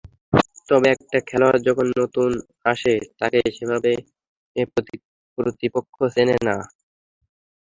[0.69, 2.29] তবে একটা খেলোয়াড় যখন নতুন
[2.65, 3.91] আসে, তাকে সেভাবে
[5.37, 6.55] প্রতিপক্ষ চেনে না।